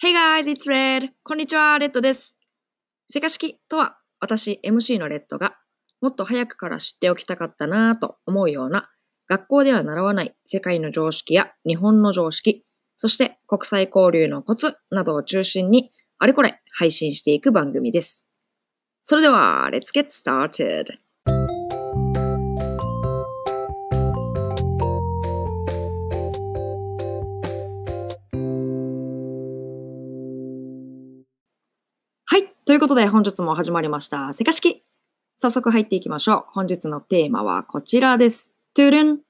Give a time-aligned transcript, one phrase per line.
[0.00, 1.08] Hey guys, it's Red!
[1.24, 2.36] こんにちは、レッドです。
[3.10, 5.56] セカ式とは、私 MC のレッドが
[6.00, 8.88] もっと早くから知っておきたかったなぁと思うような
[9.28, 12.60] 学校では習わない世界の常識や日本の常識、
[12.94, 15.90] そして国際交流のコツなどを中心に
[16.20, 18.24] あれこれ配信していく番組です。
[19.02, 20.96] それでは、Let's get started!
[32.68, 34.30] ということで本日も始まりました。
[34.34, 34.84] せか式
[35.38, 36.44] 早速入っていきましょう。
[36.48, 38.52] 本日のテーマはこちらです。
[38.74, 39.20] トゥルン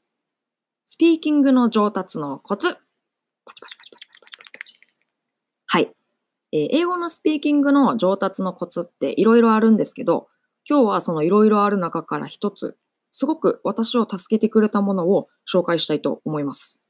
[0.84, 2.76] スピーキングの上達のコツ
[5.68, 5.92] はい、
[6.50, 10.26] えー、英語のスピーキングの上達のコツっていろいろあるんですけど、
[10.68, 12.76] 今日はそのいろいろある中から一つ、
[13.12, 16.82] すごく私を助けてくれたものを紹介したいと思います。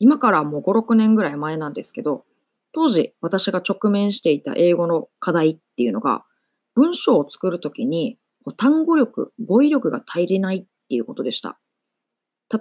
[0.00, 2.24] 今からもう5、6年ぐらい前なんですけど、
[2.72, 6.24] 当時私が直面していた英語の課題っていうのが、
[6.74, 8.18] 文章を作るときに
[8.56, 11.58] 単語力、語彙力が足りないっていうことでした。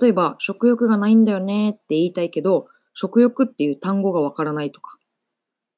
[0.02, 4.98] 例えば、食欲がないんだよねって言いたいけど、食欲っていう単語がわからないとか、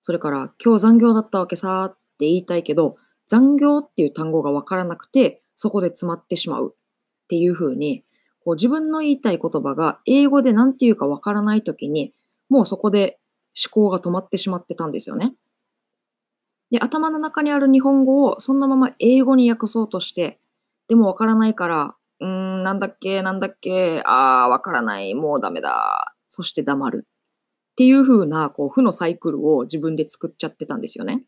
[0.01, 8.03] それから今日残業だったわけさって言いたいけど、残業っていう単語がわからなくて、そこで詰まってしまうっていうふうに、
[8.45, 12.13] 自分の言いたい言葉が英語で何て言うかわからないときに、
[12.49, 13.19] もうそこで
[13.55, 15.33] 思考が止まってしまってたんですよね。
[16.71, 20.39] で、頭の中にある日本語をそのまま英語に訳そうとして、
[20.87, 26.15] でもわからないから、うーん、なんだっけ、なんだっけ、あー、わからない、もうダメだ。
[26.29, 27.07] そして黙る。
[27.73, 31.23] っていう風な、こう、負のサイクルを自分で作っちゃってたんですよね。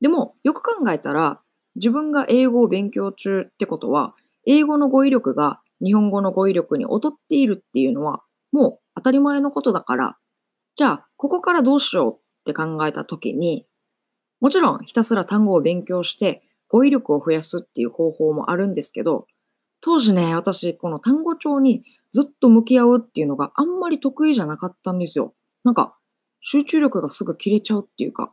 [0.00, 1.40] でも、よく考えたら、
[1.76, 4.14] 自分が英語を勉強中ってことは、
[4.46, 10.16] 英語の語彙力が日本語の語彙力に劣っているっていうのは、もう当たり前のことだから、
[10.76, 13.66] じゃあ、ここからどうしようって考えたときに、
[14.40, 19.26] もちろんひたすら単語を勉強して語彙力を増やすっていう方法もあるんですけど、
[19.80, 25.34] 当時ね、私、この単語帳にずっと向き合うっていうのがあんまり得意じゃなかったんですよ。
[25.62, 25.98] なんか、
[26.40, 28.30] 集中力がすぐ切れちゃうっていうか。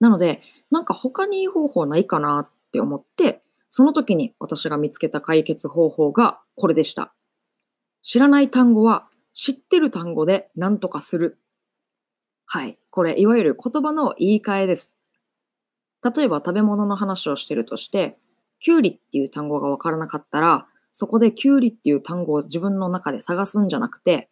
[0.00, 7.14] なので、なんか他にいい方法ないかなって思って、その時に私が見つけた解決方法がこれでした。
[8.02, 11.38] 知らない単語は知ってる単語で何とかする。
[12.46, 12.78] はい。
[12.90, 14.96] これ、いわゆる言葉の言い換えです。
[16.04, 18.18] 例えば食べ物の話をしてるとして、
[18.58, 24.28] キュウリっていう単語がわからなかったら、そこでキュウリっていう単語を自分の中で探すんじゃなくて、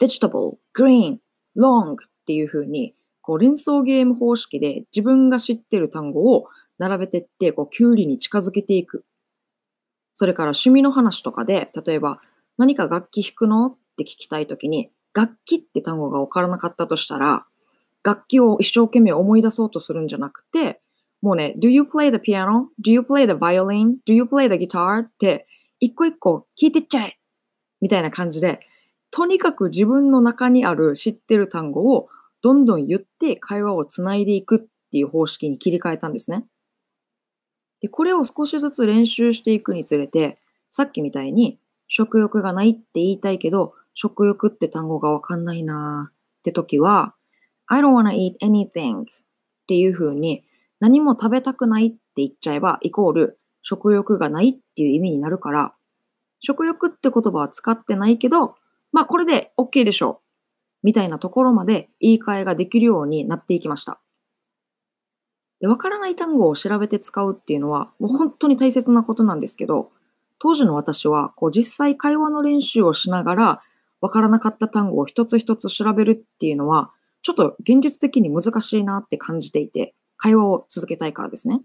[0.00, 1.18] vegetable, green,
[1.56, 6.46] long っていう風に、こう連想ゲーム方式で自分が知ってる単語を
[6.78, 9.06] 並べてって、こうキュウリに近づけていく。
[10.12, 12.20] それから趣味の話とかで、例えば
[12.58, 13.66] 何か楽器弾くの？
[13.68, 17.46] っって聞きたいときに、楽器って単語がわからなかったとしたら、
[18.02, 20.80] 楽器を一生懸命思い出そうとするんじゃなくて、
[21.22, 22.66] もうね、Do you play the piano?
[22.84, 23.94] Do you play the violin?
[24.06, 25.00] Do you play the guitar?
[25.00, 25.46] って、
[25.80, 27.18] 一個一個聞いてっちゃえ
[27.80, 28.60] みたいな感じで、
[29.10, 32.06] とにかく自分の中にある知ってる単語を
[32.42, 34.58] どんどん言って会話をつないでいくっ
[34.90, 36.44] ていう方式に切り替えたんですね。
[37.80, 40.38] で、これを少しずつ練習していくにつれて、
[40.68, 47.14] さっきみたいに食欲がないって言いたいけど、食欲って単語がわかんないなーって時は、
[47.66, 49.04] I don't wanna eat anything っ
[49.66, 50.44] ていう風に
[50.80, 55.74] 何も食べたくないって言っちゃえばイコール食欲がないっていう意味になるから、
[56.40, 58.56] 食欲って言葉は使ってないけど、
[58.92, 60.24] まあこれで OK でしょう。
[60.82, 64.00] みたいなところまで言い換えができるようになっていきました。
[65.60, 69.92] で、わからない単語を調べて使うっていうのはもう本当に大切なことなんですけど、
[70.38, 73.62] 当時の私はこう実際会話の練習をしながら
[74.04, 76.90] わからなかった単語を一つ一つ調べるっていうのは
[77.22, 81.62] ちょっと現実的に難しいなって感じていて、会話を続けたいからですね。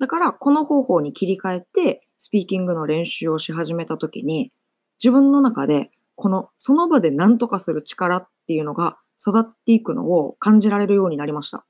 [0.00, 4.52] だから、この方法に切り替えて、スピーキングの練習をし始めたときに、
[4.98, 11.64] 自分の中で、この、その場で何とかする力っていうのが育っていくのを感じられるようになりました。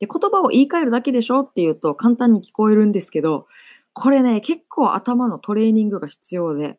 [0.00, 3.48] で、言葉を言い換えるだけでしょっていうと簡単に聞こえるんですけど、
[3.92, 6.78] これね、結構頭のトレーニングが必要で、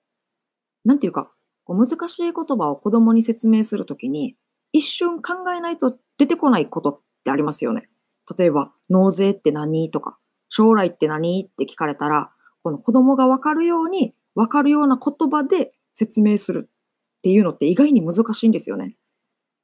[0.85, 1.31] なんていうか、
[1.63, 4.35] こう難しい言葉を子供に説明するときに、
[4.71, 7.89] 一瞬考えないと出てこないことってありますよね。
[8.37, 10.17] 例えば、納税って何とか、
[10.49, 12.31] 将来って何って聞かれたら、
[12.63, 16.69] この子供がわかるように、わかるような言葉で説明する
[17.19, 18.95] っていうのって意外に難しいんですよね。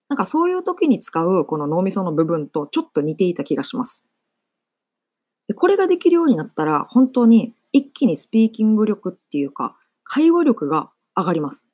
[0.09, 4.09] なんかそういう時に使うこの脳みその部分とちょっと似ていた気がします。
[5.47, 11.69] でこれができるようになったら、本当に一気にスピーキング力っていうか、会話力が上がります。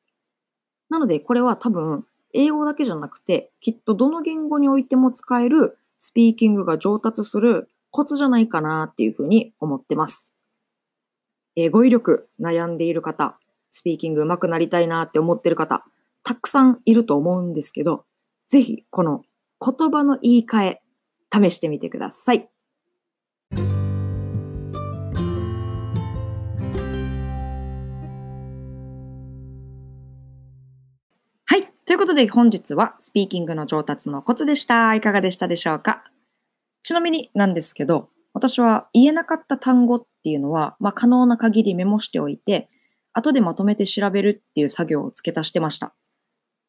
[0.90, 10.34] なので、これは多分、英語だけじゃなくて、きっとどの言語においても使えるスピーキングが上達するコツじゃないかなっていうふうに思ってます。
[11.56, 13.38] え語彙力悩んでいる方、
[13.70, 15.84] スピーキング上手くなりたいなって思ってる方、
[16.24, 18.06] たくさんいると思うんですけど、
[18.48, 19.24] ぜひこの
[19.60, 20.82] 言葉の言い換え、
[21.34, 22.50] 試してみてください。
[31.92, 34.96] ということで本日はスピーキングの上達のコツでした。
[34.96, 36.06] いかがでしたでしょうか？
[36.82, 42.70] ちなみになんですけど、私は言えなかった単語っていうのは、まあ、可能な限りメモしておいて、
[43.12, 45.94] 後でまとめて調べるっていう作業を付け足してました。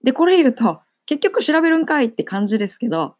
[0.02, 3.14] で、これ言うと、結局調べるんかいって感じですけど、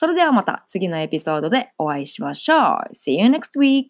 [0.00, 2.94] それではまた次のエピソードでお会いしましょう。
[2.94, 3.86] See you next week!